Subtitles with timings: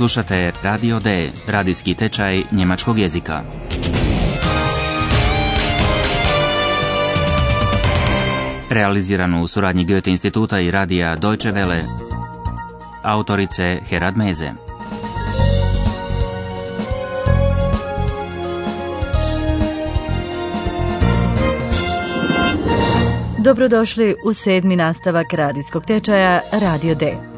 [0.00, 3.42] Slušate Radio D, radijski tečaj njemačkog jezika.
[8.70, 11.80] Realiziranu u suradnji Goethe instituta i radija Deutsche Welle.
[13.02, 14.52] Autorice Herad Meze.
[23.38, 27.29] Dobrodošli u sedmi nastavak radijskog tečaja Radio D.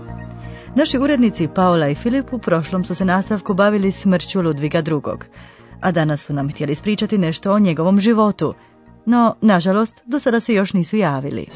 [0.77, 5.01] Naši urednici Paola i Filip u prošlom su se nastavku bavili smrću Ludviga II.
[5.81, 8.55] A danas su nam htjeli ispričati nešto o njegovom životu.
[9.07, 11.47] No, nažalost, do sada se još nisu javili.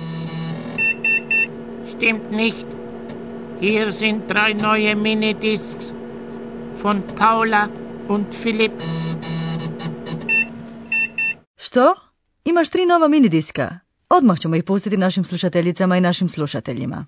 [1.89, 2.67] Stimmt nicht.
[3.61, 5.85] Hier sind drei neue Minidiscs
[6.83, 7.69] von Paula
[8.09, 8.75] und Philipp.
[11.57, 11.95] Što?
[12.45, 13.79] Imaš tri nova minidiska?
[14.11, 17.07] Odmah ćemo ih pustiti našim slušateljicama i našim slušateljima.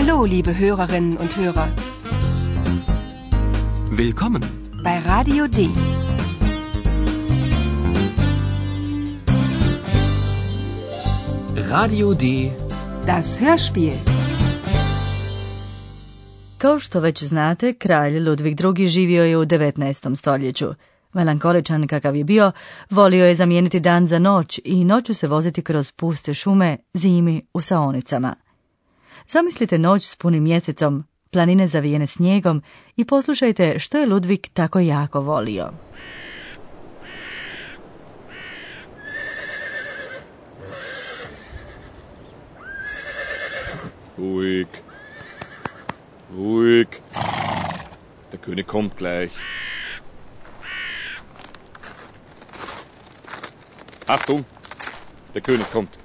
[0.00, 1.68] Hallo, liebe Hörerinnen und Hörer.
[3.90, 4.42] Willkommen.
[4.82, 5.68] Bei Radio D.
[11.70, 12.50] Radio D.
[13.06, 13.92] Das Hörspiel.
[16.58, 18.88] Kao što već znate, kralj Ludvig II.
[18.88, 20.16] živio je u 19.
[20.16, 20.68] stoljeću.
[21.12, 22.52] Melankoličan kakav je bio,
[22.90, 27.62] volio je zamijeniti dan za noć i noću se voziti kroz puste šume, zimi u
[27.62, 28.34] saonicama.
[29.32, 32.62] Zamislite noć s punim mjesecom, planine zavijene snijegom
[32.96, 35.70] i poslušajte što je Ludvig tako jako volio.
[44.18, 44.66] Ruhig.
[46.30, 46.88] Ruhig.
[48.30, 49.34] Der König kommt gleich.
[54.06, 54.44] Achtung,
[55.34, 55.99] der König kommt.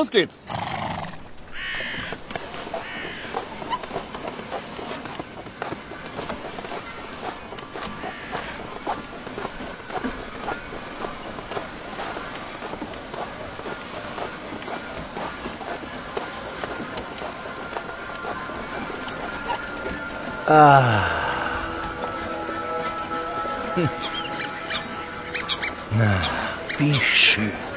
[0.00, 0.46] Los geht's!
[25.90, 26.16] Na,
[26.78, 27.69] wie schön.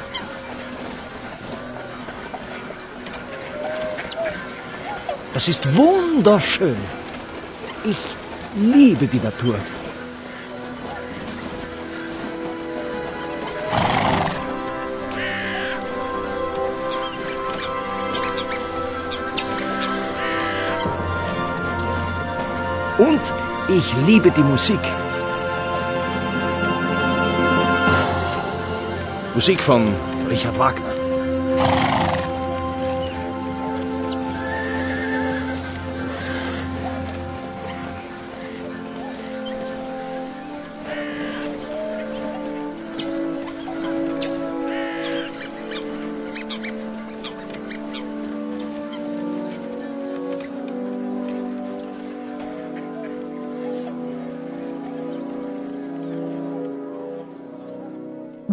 [5.45, 6.77] Das ist wunderschön.
[7.83, 7.97] Ich
[8.55, 9.55] liebe die Natur.
[22.97, 23.21] Und
[23.67, 24.79] ich liebe die Musik.
[29.33, 29.93] Musik von
[30.29, 30.92] Richard Wagner.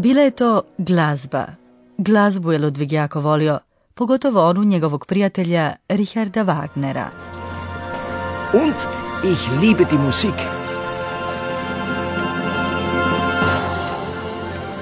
[0.00, 1.47] Bila je to glazba.
[1.99, 3.59] Glazbu je Ludvig jako volio,
[3.94, 7.09] pogotovo onu njegovog prijatelja Richarda Wagnera.
[8.53, 8.75] Und
[9.25, 10.34] ich liebe die Musik.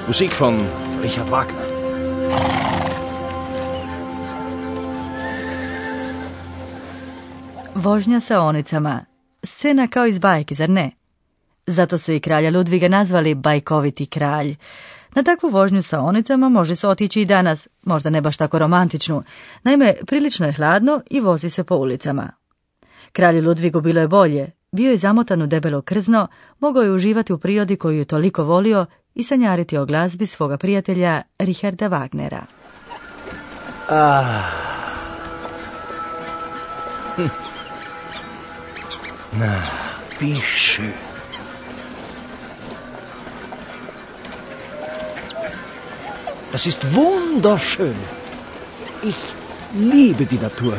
[0.06, 0.58] Musik von
[1.02, 1.66] Richard Wagner.
[7.74, 9.00] Vožnja sa onicama.
[9.44, 10.90] Scena kao iz bajke, zar ne?
[11.66, 14.56] Zato su i kralja Ludviga nazvali bajkoviti kralj.
[15.14, 19.22] Na takvu vožnju sa onicama može se otići i danas, možda ne baš tako romantičnu.
[19.62, 22.30] Naime, prilično je hladno i vozi se po ulicama.
[23.12, 26.26] Kralju Ludvigu bilo je bolje, bio je zamotan u debelo krzno,
[26.60, 31.22] mogao je uživati u prirodi koju je toliko volio i sanjariti o glazbi svoga prijatelja
[31.38, 32.40] Richarda Wagnera.
[33.88, 34.42] Ah.
[37.16, 37.22] Hm.
[39.32, 39.62] Na,
[40.20, 40.40] wie
[46.50, 47.94] Das ist wunderschön.
[49.02, 49.16] Ich
[49.74, 50.78] liebe die Natur.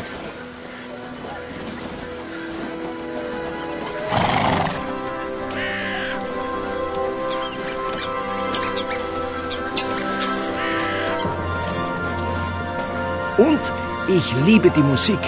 [13.37, 13.59] Und
[14.07, 15.19] ich liebe die Musik.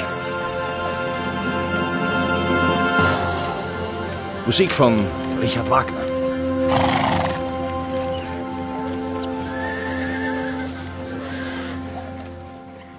[4.45, 4.99] Musik von
[5.39, 6.10] Richard Wagner.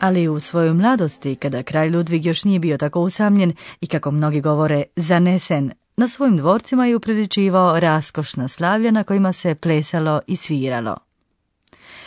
[0.02, 4.40] Ali u svojoj mladosti, kada kralj Ludvig još nije bio tako usamljen i kako mnogi
[4.40, 10.96] govore zanesen, na svojim dvorcima je upriličivao raskošna slavlja na kojima se plesalo i sviralo.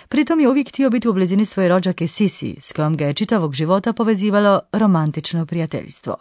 [0.09, 3.53] Pritom je uvijek htio biti u blizini svoje rođake Sisi, s kojom ga je čitavog
[3.53, 6.15] života povezivalo romantično prijateljstvo.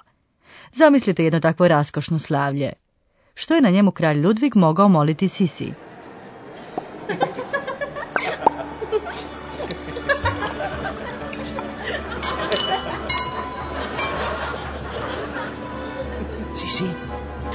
[0.72, 2.72] Zamislite jedno takvo raskošno slavlje.
[3.34, 5.64] Što je na njemu kralj Ludvig mogao moliti Sisi?
[5.64, 5.83] Sisi,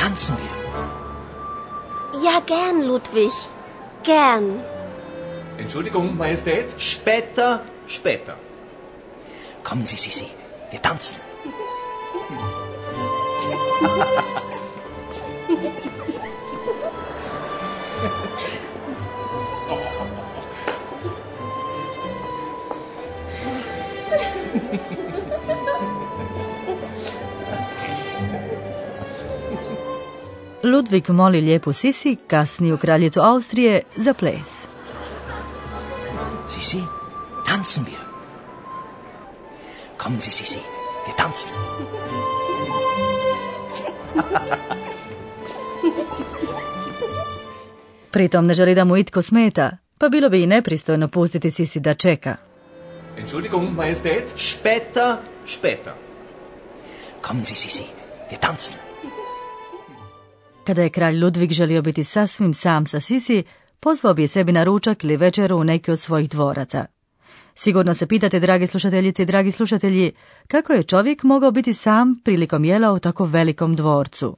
[0.09, 0.49] tanzen wir.
[2.23, 3.31] Ja, gern, Ludwig.
[4.03, 4.63] Gern.
[5.57, 6.67] Entschuldigung, Majestät.
[6.79, 8.35] Später, später.
[9.63, 10.27] Kommen Sie, Sisi,
[10.71, 11.17] wir tanzen.
[30.79, 34.49] Ludvig moli lijepu Sisi, kasniju kraljicu Austrije, za ples.
[36.47, 36.77] Sisi,
[37.45, 37.99] tanzen wir.
[39.97, 40.59] Kommen Sie, Sisi,
[41.07, 41.53] wir tanzen.
[48.11, 51.93] Pritom ne želi da mu itko smeta, pa bilo bi i nepristojno pustiti Sisi da
[51.93, 52.35] čeka.
[53.17, 54.23] Entschuldigung, Majestät.
[54.37, 55.15] Später,
[55.47, 55.93] später.
[57.21, 57.83] Kommen Sie, Sisi,
[58.31, 58.88] wir tanzen.
[60.65, 63.43] Kada je kralj Ludvig želio biti sasvim sam sa Sisi,
[63.79, 66.85] pozvao bi je sebi na ručak ili večeru u neki od svojih dvoraca.
[67.55, 70.11] Sigurno se pitate, dragi slušateljice i dragi slušatelji,
[70.47, 74.37] kako je čovjek mogao biti sam prilikom jela u tako velikom dvorcu.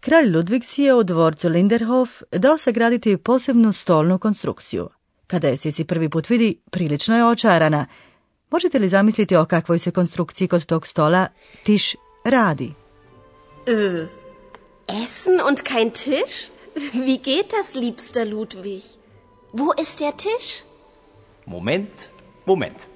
[0.00, 4.88] Kralj Ludvig si je u dvorcu Linderhof dao sagraditi posebnu stolnu konstrukciju.
[5.26, 7.86] Kada je Sisi prvi put vidi, prilično je očarana.
[8.50, 11.26] Možete li zamisliti o kakvoj se konstrukciji kod tog stola
[11.62, 12.72] tiš radi?
[13.66, 14.06] Äh,
[14.86, 16.50] Essen und kein Tisch?
[16.92, 18.82] Wie geht das, liebster Ludwig?
[19.52, 20.64] Wo ist der Tisch?
[21.44, 22.10] Moment,
[22.46, 22.88] Moment.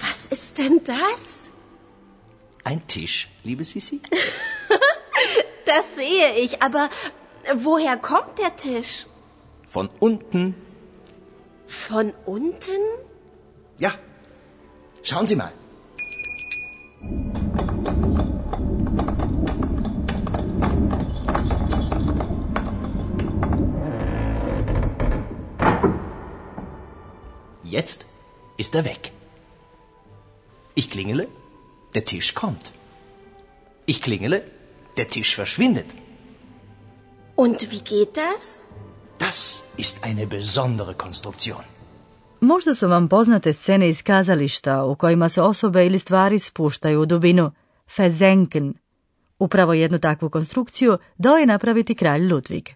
[0.00, 1.50] Was ist denn das?
[2.64, 4.00] Ein Tisch, liebe Sisi?
[5.66, 6.90] Das sehe ich, aber
[7.54, 9.06] woher kommt der Tisch?
[9.74, 10.56] Von unten.
[11.68, 12.80] Von unten?
[13.78, 13.92] Ja.
[15.04, 15.52] Schauen Sie mal.
[27.62, 28.06] Jetzt
[28.56, 29.12] ist er weg.
[30.74, 31.28] Ich klingele,
[31.94, 32.72] der Tisch kommt.
[33.86, 34.42] Ich klingele,
[34.96, 35.86] der Tisch verschwindet.
[37.36, 38.64] Und wie geht das?
[39.20, 41.60] Das ist eine besondere Konstruktion.
[42.40, 47.06] Možda su vam poznate scene iz kazališta u kojima se osobe ili stvari spuštaju u
[47.06, 47.50] dubinu,
[47.96, 48.74] fezenken.
[49.38, 52.68] Upravo jednu takvu konstrukciju dao je napraviti kralj Ludvig.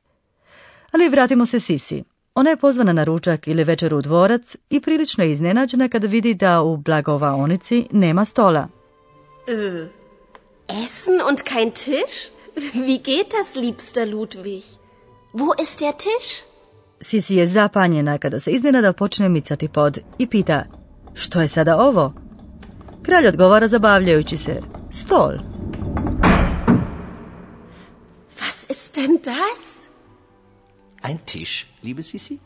[0.92, 2.04] Ali vratimo se Sisi.
[2.34, 6.34] Ona je pozvana na ručak ili večer u dvorac i prilično je iznenađena kada vidi
[6.34, 8.68] da u blagovaonici nema stola.
[9.46, 9.88] Äh,
[10.84, 12.32] Essen und kein Tisch?
[12.74, 14.83] Wie geht das, liebster Ludwig?
[15.34, 16.44] Wo ist der Tisch?
[17.00, 20.64] Sisi je zapanjena kada se iznenada počne micati pod i pita
[21.14, 22.14] što je sada ovo?
[23.02, 24.60] Kralj odgovara zabavljajući se
[24.90, 25.32] stol.
[28.40, 29.88] Was ist denn das?
[31.08, 32.38] Ein Tisch, liebe Sisi?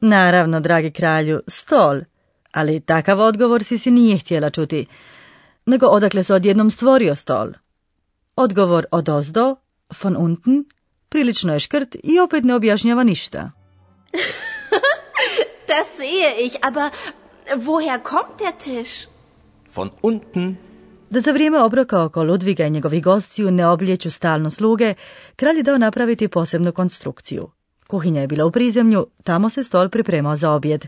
[0.00, 2.00] Naravno, dragi kralju, stol.
[2.52, 4.86] Ali takav odgovor Sisi nije htjela čuti.
[5.66, 7.48] Nego odakle se odjednom stvorio stol?
[8.36, 9.56] Odgovor od ozdo,
[10.02, 10.64] von unten,
[11.14, 13.50] prilično je škrt i opet ne objašnjava ništa.
[15.68, 16.90] Das sehe ich, aber
[17.66, 19.08] woher kommt der Tisch?
[19.76, 20.56] Von unten.
[21.10, 24.94] Da za vrijeme obroka oko Ludviga i njegovih gostiju ne obljeću stalno sluge,
[25.36, 27.50] kralj je dao napraviti posebnu konstrukciju.
[27.86, 30.86] Kuhinja je bila u prizemlju, tamo se stol pripremao za objed.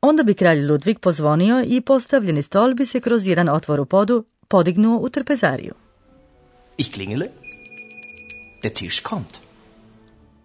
[0.00, 4.24] Onda bi kralj Ludvig pozvonio i postavljeni stol bi se kroz jedan otvor u podu
[4.48, 5.74] podignuo u trpezariju.
[6.76, 7.26] Ich klingele,
[8.62, 9.45] der Tisch kommt.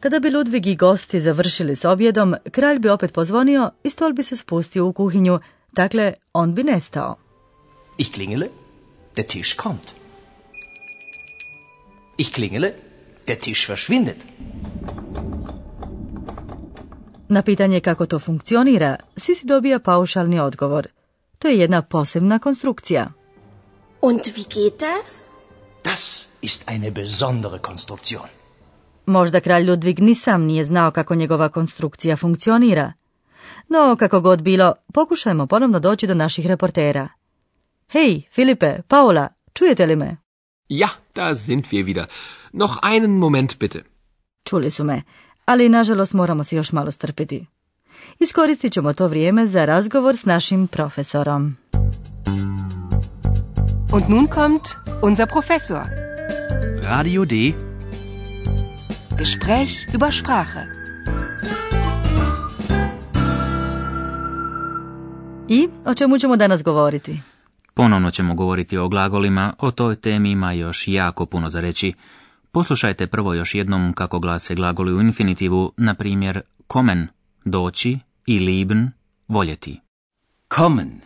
[0.02, 4.24] Kada bi Ludvig i gosti završili s objedom, kralj bi opet pozvonio i stol bi
[4.24, 5.40] se spustio u kuhinju,
[5.72, 7.16] dakle on bi nestao.
[7.98, 8.48] Ich klingele,
[9.16, 9.94] der Tisch kommt.
[12.18, 12.74] Ich klingele,
[13.28, 14.18] der Tisch verschwindet.
[17.30, 20.88] Na pitanje kako to funkcionira, Sisi dobija paušalni odgovor.
[21.40, 23.12] To je jedna posebna konstrukcija.
[24.02, 25.26] Und wie geht das?
[25.84, 28.41] Das ist eine besondere Konstruktion.
[29.06, 32.94] Možda kralj Ludvig ni sam nije znao kako njegova konstrukcija funkcionira.
[33.70, 37.08] No, kako god bilo, pokušajmo ponovno doći do naših reportera.
[37.90, 40.18] Hej, Filipe, Paula, čujete li me?
[40.70, 42.06] Ja, da sind wir wieder.
[42.54, 43.84] Noch einen Moment bitte.
[44.44, 45.02] Čuli su me,
[45.46, 47.46] ali nažalost moramo se još malo strpiti.
[48.20, 51.56] Iskoristit ćemo to vrijeme za razgovor s našim profesorom.
[53.94, 54.64] Und nun kommt
[55.04, 55.84] unser Professor.
[56.84, 57.36] Radio D.
[59.22, 60.60] Gespräch über Sprache.
[65.48, 67.22] I o čemu ćemo danas govoriti?
[67.74, 71.94] Ponovno ćemo govoriti o glagolima, o toj temi ima još jako puno za reći.
[72.52, 77.08] Poslušajte prvo još jednom kako glase glagoli u infinitivu, na primjer kommen,
[77.46, 78.92] doći i lieben,
[79.28, 79.80] voljeti.
[80.48, 81.02] Kommen.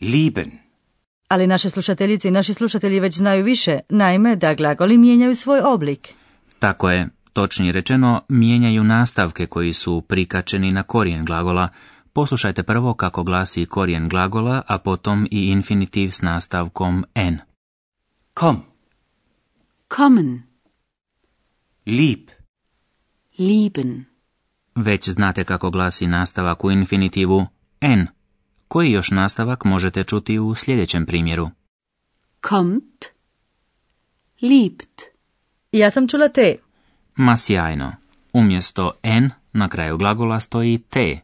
[0.00, 0.50] Lieben.
[1.28, 6.14] Ali naše slušateljice i naši slušatelji već znaju više, naime da glagoli mijenjaju svoj oblik.
[6.58, 11.68] Tako je, točnije rečeno, mijenjaju nastavke koji su prikačeni na korijen glagola.
[12.12, 17.38] Poslušajte prvo kako glasi korijen glagola, a potom i infinitiv s nastavkom n.
[18.34, 18.56] Komm.
[19.88, 20.42] Kommen.
[21.86, 22.28] Lieb.
[23.38, 24.04] Lieben.
[24.74, 27.46] Već znate kako glasi nastavak u infinitivu
[27.80, 28.06] n.
[28.68, 31.50] Koji još nastavak možete čuti u sljedećem primjeru?
[32.40, 33.04] Kommt.
[34.42, 35.17] Liebt.
[35.72, 36.56] Ja sam čula te.
[37.14, 37.92] Ma sjajno.
[38.32, 41.16] Umjesto n na kraju glagola stoji t.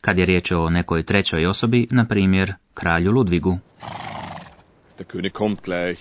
[0.00, 3.58] Kad je riječ o nekoj trećoj osobi, na primjer kralju Ludvigu.
[4.98, 6.00] Der König kommt gleich.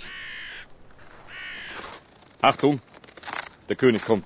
[2.41, 2.79] Achtung,
[3.67, 4.23] der König kommt.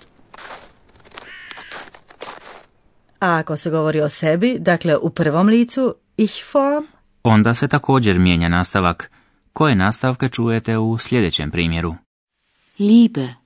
[3.20, 6.88] A ako se govori o sebi, dakle u prvom licu, ich form,
[7.24, 9.12] Onda se također mijenja nastavak.
[9.53, 11.96] Koje nastavke čujete u sljedećem primjeru?
[12.79, 13.43] Liebe.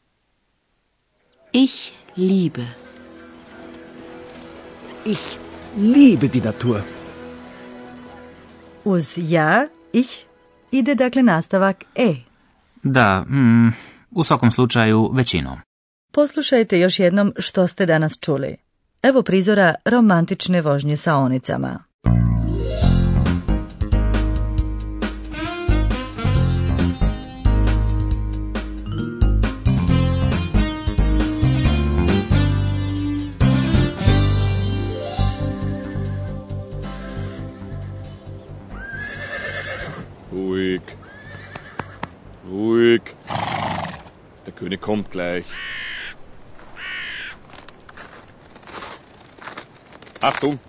[1.65, 2.65] Ich liebe.
[5.05, 5.37] Ich
[5.77, 6.81] liebe die Natur.
[8.83, 10.25] uz ja, ich,
[10.71, 12.15] ide dakle nastavak e.
[12.83, 13.73] Da, mm,
[14.11, 15.57] u svakom slučaju većinom.
[16.11, 18.55] Poslušajte još jednom što ste danas čuli.
[19.03, 21.86] Evo prizora romantične vožnje sa onicama.
[50.27, 50.59] Achtung,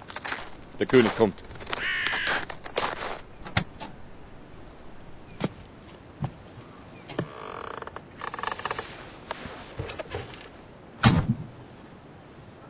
[0.79, 1.35] der König kommt.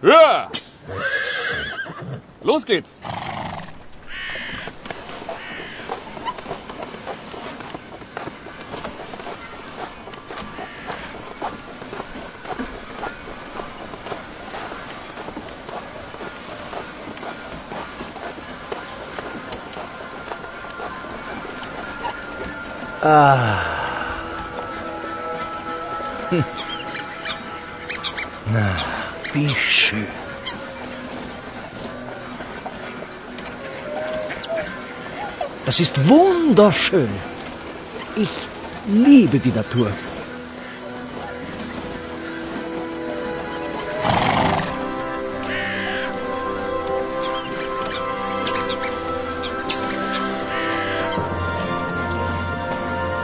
[0.01, 0.51] Ja!
[2.43, 3.01] Los geht's!
[23.01, 23.49] Na,
[29.33, 30.07] wie schön.
[35.65, 37.11] Das ist wunderschön.
[38.17, 38.31] Ich
[38.87, 39.93] liebe die Natur.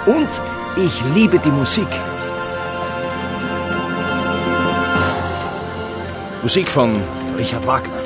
[0.06, 0.28] Und
[0.76, 1.88] ich liebe die Musik.
[6.42, 7.00] Musik von
[7.38, 8.04] Richard Wagner.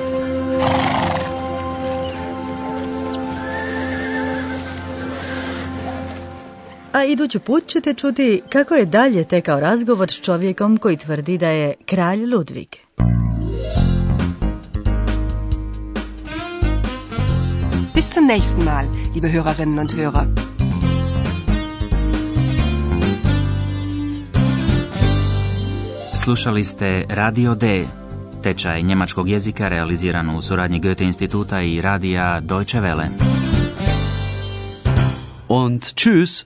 [6.93, 11.49] A idući put ćete čuti kako je dalje tekao razgovor s čovjekom koji tvrdi da
[11.49, 12.69] je kralj Ludvig.
[17.95, 20.48] Bis zum nächsten Mal, liebe Hörerinnen und Hörer.
[26.29, 27.85] Slušali ste Radio D,
[28.43, 33.09] tečaj njemačkog jezika realiziran u suradnji Goethe instituta i radija Deutsche Welle.
[35.49, 36.45] Und tschüss.